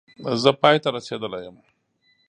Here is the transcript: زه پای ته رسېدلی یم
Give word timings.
زه 0.43 0.51
پای 0.61 0.77
ته 0.83 0.89
رسېدلی 0.95 1.39
یم 1.45 1.55